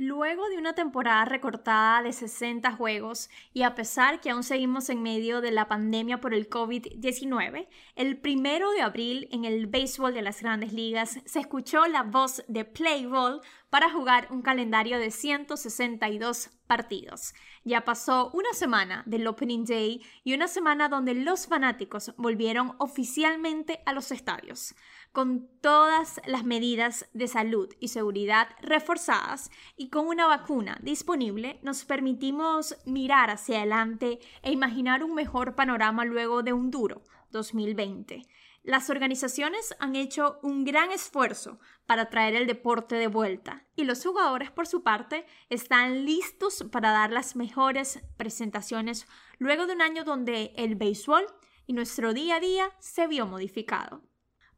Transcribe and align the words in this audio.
Luego 0.00 0.48
de 0.48 0.58
una 0.58 0.74
temporada 0.74 1.24
recortada 1.24 2.04
de 2.04 2.12
60 2.12 2.70
juegos 2.70 3.28
y 3.52 3.64
a 3.64 3.74
pesar 3.74 4.20
que 4.20 4.30
aún 4.30 4.44
seguimos 4.44 4.90
en 4.90 5.02
medio 5.02 5.40
de 5.40 5.50
la 5.50 5.66
pandemia 5.66 6.20
por 6.20 6.34
el 6.34 6.48
COVID-19, 6.48 7.66
el 7.96 8.16
primero 8.16 8.70
de 8.70 8.82
abril 8.82 9.28
en 9.32 9.44
el 9.44 9.66
béisbol 9.66 10.14
de 10.14 10.22
las 10.22 10.40
grandes 10.40 10.72
ligas 10.72 11.18
se 11.24 11.40
escuchó 11.40 11.84
la 11.88 12.04
voz 12.04 12.44
de 12.46 12.64
Play 12.64 13.06
Ball 13.06 13.40
para 13.70 13.90
jugar 13.90 14.28
un 14.30 14.42
calendario 14.42 14.98
de 14.98 15.10
162 15.10 16.50
partidos. 16.66 17.34
Ya 17.64 17.84
pasó 17.84 18.30
una 18.32 18.52
semana 18.52 19.02
del 19.06 19.26
Opening 19.26 19.64
Day 19.64 20.02
y 20.24 20.34
una 20.34 20.48
semana 20.48 20.88
donde 20.88 21.14
los 21.14 21.46
fanáticos 21.46 22.14
volvieron 22.16 22.74
oficialmente 22.78 23.80
a 23.86 23.92
los 23.92 24.10
estadios. 24.10 24.74
Con 25.12 25.48
todas 25.60 26.20
las 26.26 26.44
medidas 26.44 27.08
de 27.12 27.28
salud 27.28 27.74
y 27.80 27.88
seguridad 27.88 28.48
reforzadas 28.60 29.50
y 29.76 29.88
con 29.88 30.06
una 30.06 30.26
vacuna 30.26 30.78
disponible, 30.82 31.58
nos 31.62 31.84
permitimos 31.84 32.76
mirar 32.84 33.30
hacia 33.30 33.58
adelante 33.58 34.20
e 34.42 34.52
imaginar 34.52 35.02
un 35.02 35.14
mejor 35.14 35.54
panorama 35.54 36.04
luego 36.04 36.42
de 36.42 36.52
un 36.52 36.70
duro 36.70 37.02
2020. 37.30 38.22
Las 38.68 38.90
organizaciones 38.90 39.74
han 39.78 39.96
hecho 39.96 40.38
un 40.42 40.62
gran 40.62 40.90
esfuerzo 40.90 41.58
para 41.86 42.10
traer 42.10 42.34
el 42.34 42.46
deporte 42.46 42.96
de 42.96 43.06
vuelta 43.06 43.64
y 43.76 43.84
los 43.84 44.04
jugadores 44.04 44.50
por 44.50 44.66
su 44.66 44.82
parte 44.82 45.24
están 45.48 46.04
listos 46.04 46.66
para 46.70 46.90
dar 46.90 47.10
las 47.10 47.34
mejores 47.34 48.02
presentaciones 48.18 49.06
luego 49.38 49.66
de 49.66 49.72
un 49.72 49.80
año 49.80 50.04
donde 50.04 50.52
el 50.54 50.74
béisbol 50.74 51.24
y 51.66 51.72
nuestro 51.72 52.12
día 52.12 52.36
a 52.36 52.40
día 52.40 52.70
se 52.78 53.06
vio 53.06 53.24
modificado. 53.24 54.02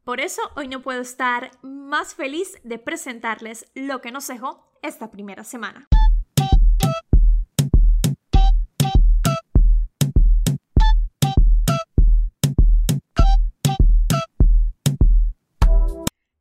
Por 0.03 0.19
eso 0.19 0.43
hoy 0.57 0.67
no 0.67 0.83
puedo 0.83 1.03
estar 1.03 1.53
más 1.63 2.17
feliz 2.17 2.59
de 2.65 2.81
presentarles 2.81 3.71
lo 3.77 4.01
que 4.01 4.11
nos 4.11 4.27
dejó 4.27 4.77
esta 4.83 5.13
primera 5.13 5.45
semana. 5.45 5.87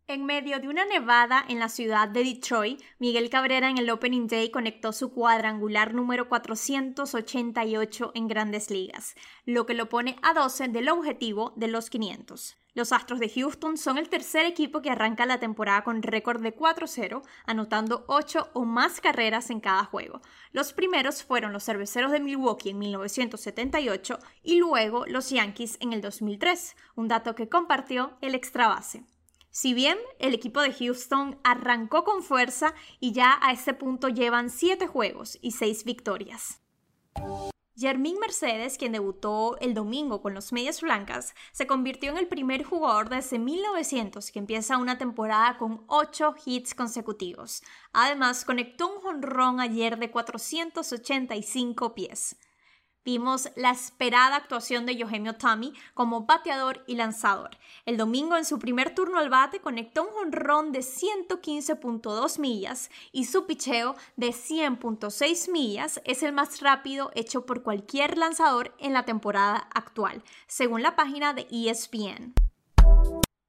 En 0.09 0.25
medio 0.25 0.59
de 0.59 0.67
una 0.67 0.85
nevada 0.85 1.45
en 1.47 1.59
la 1.59 1.69
ciudad 1.69 2.07
de 2.07 2.23
Detroit, 2.23 2.81
Miguel 2.97 3.29
Cabrera 3.29 3.69
en 3.69 3.77
el 3.77 3.91
Opening 3.91 4.25
Day 4.25 4.49
conectó 4.49 4.91
su 4.91 5.13
cuadrangular 5.13 5.93
número 5.93 6.27
488 6.27 8.13
en 8.15 8.27
grandes 8.27 8.71
ligas, 8.71 9.13
lo 9.45 9.67
que 9.67 9.75
lo 9.75 9.87
pone 9.87 10.15
a 10.23 10.33
12 10.33 10.69
del 10.69 10.89
objetivo 10.89 11.53
de 11.57 11.67
los 11.67 11.91
500. 11.91 12.57
Los 12.73 12.91
Astros 12.91 13.19
de 13.19 13.30
Houston 13.30 13.77
son 13.77 13.99
el 13.99 14.09
tercer 14.09 14.47
equipo 14.47 14.81
que 14.81 14.89
arranca 14.89 15.27
la 15.27 15.39
temporada 15.39 15.83
con 15.83 16.02
récord 16.02 16.41
de 16.41 16.55
4-0, 16.55 17.21
anotando 17.45 18.05
8 18.07 18.49
o 18.53 18.65
más 18.65 19.02
carreras 19.02 19.52
en 19.52 19.59
cada 19.59 19.85
juego. 19.85 20.21
Los 20.53 20.73
primeros 20.73 21.23
fueron 21.23 21.53
los 21.53 21.65
Cerveceros 21.65 22.11
de 22.11 22.19
Milwaukee 22.19 22.71
en 22.71 22.80
1978 22.80 24.17
y 24.41 24.57
luego 24.57 25.05
los 25.05 25.30
Yankees 25.30 25.77
en 25.81 25.93
el 25.93 26.02
2003, 26.02 26.75
un 26.95 27.07
dato 27.07 27.35
que 27.35 27.47
compartió 27.47 28.17
el 28.21 28.33
extra 28.33 28.69
base. 28.69 29.03
Si 29.52 29.73
bien 29.73 29.97
el 30.19 30.33
equipo 30.33 30.61
de 30.61 30.73
Houston 30.73 31.39
arrancó 31.44 32.03
con 32.03 32.22
fuerza 32.22 32.73
y 33.00 33.11
ya 33.14 33.39
a 33.42 33.52
este 33.52 33.73
punto 33.73 34.08
llevan 34.08 34.50
7 34.50 34.86
juegos 34.88 35.38
y 35.42 35.52
6 35.52 35.86
victorias. 35.86 36.61
Jermín 37.75 38.20
Mercedes, 38.20 38.77
quien 38.77 38.92
debutó 38.92 39.58
el 39.59 39.73
domingo 39.73 40.22
con 40.22 40.33
los 40.33 40.52
Medias 40.52 40.81
Blancas, 40.81 41.33
se 41.53 41.66
convirtió 41.66 42.11
en 42.11 42.17
el 42.17 42.27
primer 42.27 42.64
jugador 42.64 43.08
desde 43.08 43.39
1900 43.39 44.31
que 44.31 44.39
empieza 44.39 44.77
una 44.77 44.97
temporada 44.97 45.58
con 45.58 45.83
8 45.88 46.36
hits 46.45 46.75
consecutivos. 46.75 47.64
Además, 47.94 48.44
conectó 48.44 48.94
un 48.94 49.02
jonrón 49.02 49.61
ayer 49.61 49.97
de 49.97 50.11
485 50.11 51.95
pies 51.95 52.36
vimos 53.09 53.49
la 53.55 53.71
esperada 53.71 54.35
actuación 54.35 54.85
de 54.85 54.91
Eugenio 54.91 55.33
Tami 55.33 55.73
como 55.95 56.27
bateador 56.27 56.83
y 56.86 56.93
lanzador. 56.93 57.49
El 57.87 57.97
domingo 57.97 58.37
en 58.37 58.45
su 58.45 58.59
primer 58.59 58.93
turno 58.93 59.17
al 59.17 59.31
bate 59.31 59.61
conectó 59.61 60.03
un 60.03 60.09
jonrón 60.09 60.71
de 60.71 60.81
115.2 60.81 62.39
millas 62.39 62.92
y 63.11 63.25
su 63.25 63.47
picheo 63.47 63.95
de 64.15 64.27
100.6 64.27 65.52
millas 65.52 65.99
es 66.05 66.21
el 66.21 66.33
más 66.33 66.61
rápido 66.61 67.09
hecho 67.15 67.47
por 67.47 67.64
cualquier 67.64 68.15
lanzador 68.15 68.75
en 68.77 68.93
la 68.93 69.05
temporada 69.05 69.67
actual, 69.73 70.21
según 70.45 70.83
la 70.83 70.95
página 70.95 71.33
de 71.33 71.47
ESPN. 71.49 72.36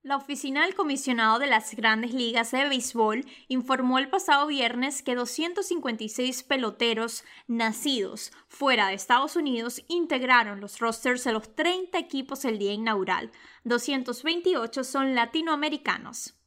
La 0.03 0.17
oficina 0.17 0.65
del 0.65 0.75
comisionado 0.75 1.39
de 1.39 1.47
las 1.47 1.75
grandes 1.75 2.15
ligas 2.15 2.53
de 2.53 2.67
béisbol 2.67 3.27
informó 3.49 3.99
el 3.99 4.09
pasado 4.09 4.47
viernes 4.47 5.03
que 5.03 5.15
256 5.15 6.43
peloteros 6.45 7.23
nacidos 7.47 8.33
fuera 8.49 8.87
de 8.87 8.95
Estados 8.95 9.37
Unidos 9.37 9.85
integraron 9.89 10.63
los 10.63 10.79
rosters 10.79 11.25
de 11.25 11.33
los 11.33 11.55
30 11.55 11.99
equipos 11.99 12.47
el 12.47 12.59
día 12.59 12.73
inaugural. 12.73 13.31
228 13.65 14.85
son 14.85 15.15
latinoamericanos. 15.15 16.40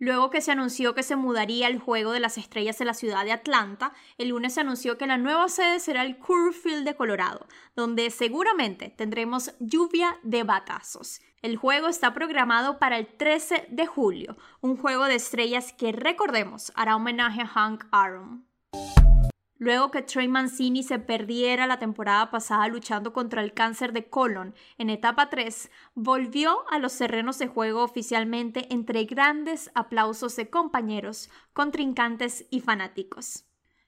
Luego 0.00 0.30
que 0.30 0.40
se 0.40 0.52
anunció 0.52 0.94
que 0.94 1.02
se 1.02 1.16
mudaría 1.16 1.66
el 1.66 1.78
juego 1.78 2.12
de 2.12 2.20
las 2.20 2.38
estrellas 2.38 2.78
de 2.78 2.84
la 2.84 2.94
ciudad 2.94 3.24
de 3.24 3.32
Atlanta, 3.32 3.92
el 4.16 4.28
lunes 4.28 4.54
se 4.54 4.60
anunció 4.60 4.96
que 4.96 5.08
la 5.08 5.18
nueva 5.18 5.48
sede 5.48 5.80
será 5.80 6.02
el 6.02 6.18
Coors 6.18 6.62
de 6.62 6.94
Colorado, 6.94 7.46
donde 7.74 8.10
seguramente 8.10 8.94
tendremos 8.96 9.52
lluvia 9.58 10.18
de 10.22 10.44
batazos. 10.44 11.20
El 11.42 11.56
juego 11.56 11.88
está 11.88 12.14
programado 12.14 12.78
para 12.78 12.98
el 12.98 13.06
13 13.06 13.66
de 13.70 13.86
julio, 13.86 14.36
un 14.60 14.76
juego 14.76 15.04
de 15.04 15.16
estrellas 15.16 15.72
que 15.72 15.92
recordemos 15.92 16.72
hará 16.74 16.96
homenaje 16.96 17.42
a 17.42 17.46
Hank 17.46 17.84
Aaron. 17.90 18.47
Luego 19.60 19.90
que 19.90 20.02
Trey 20.02 20.28
Mancini 20.28 20.84
se 20.84 21.00
perdiera 21.00 21.66
la 21.66 21.80
temporada 21.80 22.30
pasada 22.30 22.68
luchando 22.68 23.12
contra 23.12 23.42
el 23.42 23.52
cáncer 23.52 23.92
de 23.92 24.08
colon 24.08 24.54
en 24.78 24.88
etapa 24.88 25.30
3, 25.30 25.68
volvió 25.94 26.64
a 26.70 26.78
los 26.78 26.96
terrenos 26.96 27.40
de 27.40 27.48
juego 27.48 27.82
oficialmente 27.82 28.72
entre 28.72 29.04
grandes 29.04 29.72
aplausos 29.74 30.36
de 30.36 30.48
compañeros, 30.48 31.28
contrincantes 31.52 32.46
y 32.50 32.60
fanáticos. 32.60 33.46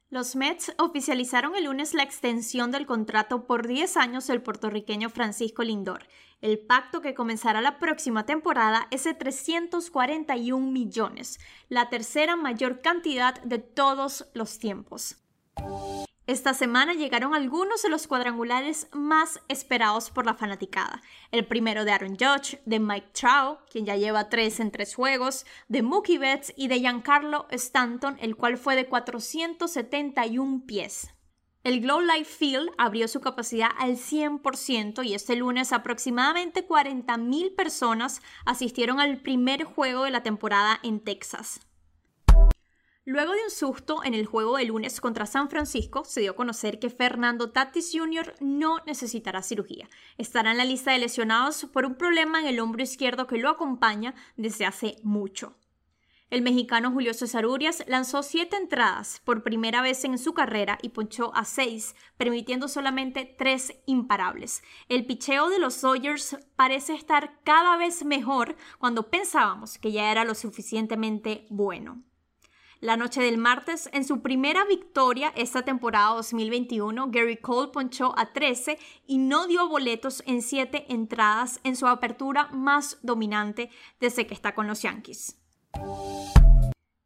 Los 0.08 0.34
Mets 0.34 0.74
oficializaron 0.76 1.54
el 1.54 1.66
lunes 1.66 1.94
la 1.94 2.02
extensión 2.02 2.72
del 2.72 2.84
contrato 2.84 3.46
por 3.46 3.68
10 3.68 3.96
años 3.96 4.26
del 4.26 4.42
puertorriqueño 4.42 5.08
Francisco 5.08 5.62
Lindor. 5.62 6.08
El 6.40 6.58
pacto 6.58 7.00
que 7.00 7.14
comenzará 7.14 7.60
la 7.60 7.78
próxima 7.78 8.26
temporada 8.26 8.88
es 8.90 9.04
de 9.04 9.14
341 9.14 10.68
millones, 10.68 11.38
la 11.68 11.90
tercera 11.90 12.34
mayor 12.34 12.80
cantidad 12.80 13.40
de 13.42 13.60
todos 13.60 14.28
los 14.34 14.58
tiempos. 14.58 15.20
Esta 16.30 16.54
semana 16.54 16.94
llegaron 16.94 17.34
algunos 17.34 17.82
de 17.82 17.88
los 17.88 18.06
cuadrangulares 18.06 18.86
más 18.92 19.40
esperados 19.48 20.12
por 20.12 20.26
la 20.26 20.34
fanaticada. 20.34 21.02
El 21.32 21.44
primero 21.44 21.84
de 21.84 21.90
Aaron 21.90 22.16
Judge, 22.16 22.62
de 22.66 22.78
Mike 22.78 23.08
Trout, 23.14 23.58
quien 23.68 23.84
ya 23.84 23.96
lleva 23.96 24.28
tres 24.28 24.60
en 24.60 24.70
tres 24.70 24.94
juegos, 24.94 25.44
de 25.66 25.82
Mookie 25.82 26.18
Betts 26.18 26.52
y 26.56 26.68
de 26.68 26.78
Giancarlo 26.78 27.48
Stanton, 27.50 28.16
el 28.20 28.36
cual 28.36 28.58
fue 28.58 28.76
de 28.76 28.86
471 28.86 30.62
pies. 30.68 31.12
El 31.64 31.80
Glow 31.80 31.98
Life 31.98 32.32
Field 32.32 32.70
abrió 32.78 33.08
su 33.08 33.20
capacidad 33.20 33.70
al 33.76 33.96
100% 33.96 35.04
y 35.04 35.14
este 35.14 35.34
lunes 35.34 35.72
aproximadamente 35.72 36.64
40.000 36.64 37.56
personas 37.56 38.22
asistieron 38.46 39.00
al 39.00 39.20
primer 39.20 39.64
juego 39.64 40.04
de 40.04 40.12
la 40.12 40.22
temporada 40.22 40.78
en 40.84 41.00
Texas. 41.00 41.60
Luego 43.12 43.32
de 43.32 43.42
un 43.42 43.50
susto 43.50 44.04
en 44.04 44.14
el 44.14 44.24
juego 44.24 44.56
de 44.56 44.66
lunes 44.66 45.00
contra 45.00 45.26
San 45.26 45.50
Francisco, 45.50 46.04
se 46.04 46.20
dio 46.20 46.30
a 46.30 46.36
conocer 46.36 46.78
que 46.78 46.90
Fernando 46.90 47.50
Tatis 47.50 47.90
Jr. 47.92 48.36
no 48.38 48.78
necesitará 48.86 49.42
cirugía. 49.42 49.90
Estará 50.16 50.52
en 50.52 50.58
la 50.58 50.64
lista 50.64 50.92
de 50.92 51.00
lesionados 51.00 51.66
por 51.72 51.84
un 51.86 51.96
problema 51.96 52.38
en 52.38 52.46
el 52.46 52.60
hombro 52.60 52.84
izquierdo 52.84 53.26
que 53.26 53.38
lo 53.38 53.50
acompaña 53.50 54.14
desde 54.36 54.64
hace 54.64 54.98
mucho. 55.02 55.56
El 56.30 56.42
mexicano 56.42 56.92
Julio 56.92 57.12
César 57.12 57.46
Urias 57.46 57.82
lanzó 57.88 58.22
siete 58.22 58.56
entradas 58.56 59.20
por 59.24 59.42
primera 59.42 59.82
vez 59.82 60.04
en 60.04 60.16
su 60.16 60.32
carrera 60.32 60.78
y 60.80 60.90
ponchó 60.90 61.34
a 61.34 61.44
seis, 61.44 61.96
permitiendo 62.16 62.68
solamente 62.68 63.34
tres 63.36 63.74
imparables. 63.86 64.62
El 64.88 65.04
picheo 65.04 65.48
de 65.48 65.58
los 65.58 65.80
Dodgers 65.80 66.36
parece 66.54 66.94
estar 66.94 67.40
cada 67.42 67.76
vez 67.76 68.04
mejor 68.04 68.54
cuando 68.78 69.10
pensábamos 69.10 69.78
que 69.78 69.90
ya 69.90 70.12
era 70.12 70.24
lo 70.24 70.36
suficientemente 70.36 71.48
bueno. 71.50 72.04
La 72.80 72.96
noche 72.96 73.20
del 73.20 73.36
martes, 73.36 73.90
en 73.92 74.04
su 74.06 74.22
primera 74.22 74.64
victoria 74.64 75.34
esta 75.36 75.62
temporada 75.62 76.14
2021, 76.14 77.10
Gary 77.10 77.36
Cole 77.36 77.70
ponchó 77.74 78.18
a 78.18 78.32
13 78.32 78.78
y 79.06 79.18
no 79.18 79.46
dio 79.46 79.68
boletos 79.68 80.22
en 80.26 80.40
7 80.40 80.86
entradas 80.88 81.60
en 81.62 81.76
su 81.76 81.86
apertura 81.86 82.48
más 82.52 82.96
dominante 83.02 83.68
desde 84.00 84.26
que 84.26 84.32
está 84.32 84.54
con 84.54 84.66
los 84.66 84.80
Yankees. 84.80 85.36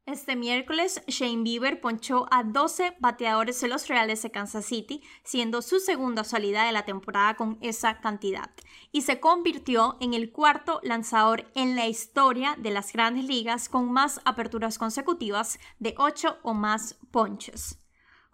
Este 0.07 0.37
miércoles, 0.37 1.03
Shane 1.07 1.45
Bieber 1.45 1.81
ponchó 1.81 2.27
a 2.31 2.45
12 2.45 2.95
bateadores 2.99 3.59
de 3.63 3.69
los 3.69 3.89
Reales 3.89 4.23
de 4.23 4.31
Kansas 4.31 4.67
City, 4.67 5.03
siendo 5.23 5.63
su 5.63 5.81
segunda 5.81 6.25
salida 6.25 6.67
de 6.67 6.73
la 6.73 6.85
temporada 6.85 7.37
con 7.37 7.57
esa 7.63 8.03
cantidad, 8.03 8.51
y 8.93 9.01
se 9.01 9.19
convirtió 9.19 9.97
en 10.01 10.13
el 10.13 10.31
cuarto 10.31 10.79
lanzador 10.83 11.51
en 11.55 11.75
la 11.75 11.89
historia 11.89 12.55
de 12.59 12.71
las 12.71 12.93
grandes 12.93 13.25
ligas 13.25 13.71
con 13.71 13.91
más 13.91 14.21
aperturas 14.27 14.77
consecutivas 14.77 15.59
de 15.79 15.95
8 15.97 16.37
o 16.43 16.53
más 16.53 16.99
ponches. 17.11 17.84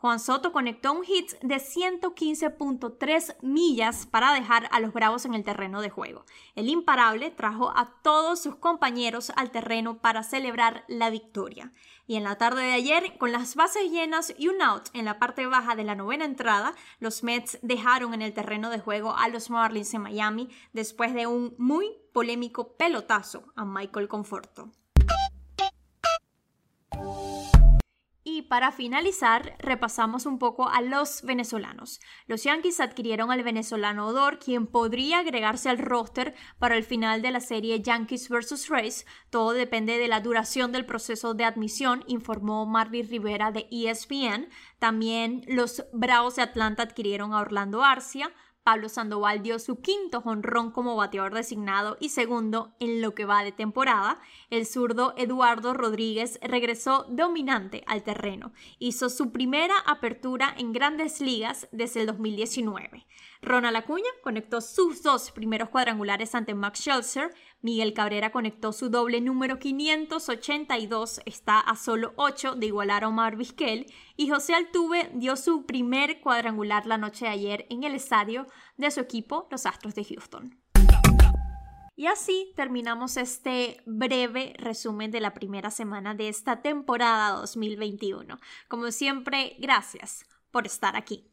Juan 0.01 0.19
Soto 0.19 0.51
conectó 0.51 0.95
un 0.95 1.05
hit 1.05 1.33
de 1.43 1.57
115.3 1.57 3.37
millas 3.43 4.07
para 4.07 4.33
dejar 4.33 4.67
a 4.73 4.81
los 4.81 4.95
Bravos 4.95 5.27
en 5.27 5.35
el 5.35 5.45
terreno 5.45 5.83
de 5.83 5.91
juego. 5.91 6.25
El 6.55 6.71
imparable 6.71 7.31
trajo 7.31 7.71
a 7.77 8.01
todos 8.03 8.41
sus 8.41 8.57
compañeros 8.57 9.31
al 9.37 9.51
terreno 9.51 9.99
para 9.99 10.23
celebrar 10.23 10.85
la 10.89 11.11
victoria. 11.11 11.71
Y 12.07 12.17
en 12.17 12.25
la 12.25 12.39
tarde 12.39 12.63
de 12.63 12.73
ayer, 12.73 13.19
con 13.19 13.31
las 13.31 13.57
bases 13.57 13.91
llenas 13.91 14.35
y 14.39 14.49
un 14.49 14.63
out 14.63 14.89
en 14.95 15.05
la 15.05 15.19
parte 15.19 15.47
baja 15.47 15.77
de 15.77 15.85
la 15.85 15.95
novena 15.95 16.25
entrada, 16.25 16.75
los 16.99 17.23
Mets 17.23 17.59
dejaron 17.61 18.15
en 18.15 18.23
el 18.23 18.33
terreno 18.33 18.71
de 18.71 18.81
juego 18.81 19.15
a 19.15 19.29
los 19.29 19.51
Marlins 19.51 19.93
en 19.93 20.01
Miami 20.01 20.49
después 20.73 21.13
de 21.13 21.27
un 21.27 21.55
muy 21.59 21.99
polémico 22.15 22.75
pelotazo 22.79 23.53
a 23.55 23.67
Michael 23.67 24.09
Conforto. 24.09 24.71
Para 28.51 28.73
finalizar, 28.73 29.55
repasamos 29.61 30.27
un 30.27 30.41
poco 30.41 30.69
a 30.69 30.81
los 30.81 31.23
venezolanos. 31.23 32.01
Los 32.27 32.43
Yankees 32.43 32.81
adquirieron 32.81 33.31
al 33.31 33.45
venezolano 33.45 34.09
Odor, 34.09 34.41
quien 34.41 34.67
podría 34.67 35.21
agregarse 35.21 35.69
al 35.69 35.79
roster 35.79 36.35
para 36.59 36.77
el 36.77 36.83
final 36.83 37.23
de 37.23 37.31
la 37.31 37.39
serie 37.39 37.81
Yankees 37.81 38.29
vs. 38.29 38.69
Rays. 38.69 39.07
Todo 39.31 39.53
depende 39.53 39.99
de 39.99 40.09
la 40.09 40.19
duración 40.19 40.73
del 40.73 40.85
proceso 40.85 41.33
de 41.33 41.45
admisión, 41.45 42.03
informó 42.09 42.67
Marvin 42.67 43.09
Rivera 43.09 43.53
de 43.53 43.69
ESPN. 43.71 44.49
También 44.81 45.45
los 45.47 45.85
Bravos 45.93 46.35
de 46.35 46.43
Atlanta 46.43 46.83
adquirieron 46.83 47.33
a 47.33 47.43
Orlando 47.43 47.85
Arcia. 47.85 48.33
Pablo 48.63 48.89
Sandoval 48.89 49.43
dio 49.43 49.59
su 49.59 49.81
quinto 49.81 50.21
jonrón 50.21 50.71
como 50.71 50.95
bateador 50.95 51.35
designado 51.35 51.97
y 51.99 52.11
segundo 52.11 52.75
en 52.79 53.01
lo 53.01 53.15
que 53.15 53.25
va 53.25 53.43
de 53.43 53.53
temporada. 53.53 54.21
El 54.51 54.67
zurdo 54.67 55.15
Eduardo 55.17 55.73
Rodríguez 55.73 56.39
regresó 56.43 57.07
dominante 57.09 57.83
al 57.87 58.03
terreno. 58.03 58.53
Hizo 58.79 59.09
su 59.09 59.33
primera 59.33 59.79
apertura 59.87 60.55
en 60.59 60.73
grandes 60.73 61.21
ligas 61.21 61.69
desde 61.73 62.01
el 62.01 62.07
2019. 62.07 63.07
Ronald 63.43 63.77
Acuña 63.77 64.11
conectó 64.23 64.61
sus 64.61 65.03
dos 65.03 65.31
primeros 65.31 65.71
cuadrangulares 65.71 66.35
ante 66.35 66.55
Max 66.55 66.81
Scherzer. 66.81 67.35
Miguel 67.63 67.93
Cabrera 67.93 68.33
conectó 68.33 68.73
su 68.73 68.89
doble 68.89 69.21
número 69.21 69.59
582, 69.59 71.21
está 71.27 71.61
a 71.61 71.77
solo 71.77 72.13
8 72.17 72.55
de 72.55 72.67
igualar 72.67 73.05
a 73.05 73.09
Omar 73.09 73.37
Vizquel. 73.37 73.87
Y 74.17 74.31
José 74.31 74.55
Altuve 74.55 75.11
dio 75.15 75.37
su 75.37 75.67
primer 75.67 76.21
cuadrangular 76.21 76.87
la 76.87 76.97
noche 76.97 77.27
de 77.27 77.33
ayer 77.33 77.67
en 77.69 77.85
el 77.85 77.95
estadio 77.95 78.47
de 78.79 78.91
su 78.91 79.01
equipo, 79.01 79.47
los 79.51 79.67
Astros 79.67 79.95
de 79.95 80.05
Houston. 80.05 80.59
Y 81.97 82.07
así 82.07 82.51
terminamos 82.57 83.19
este 83.19 83.83
breve 83.85 84.55
resumen 84.57 85.11
de 85.11 85.21
la 85.21 85.35
primera 85.35 85.71
semana 85.71 86.15
de 86.15 86.31
esta 86.31 86.63
temporada 86.63 87.33
2021. 87.33 88.39
Como 88.69 88.91
siempre, 88.91 89.57
gracias 89.59 90.25
por 90.51 90.65
estar 90.65 90.97
aquí. 90.97 91.31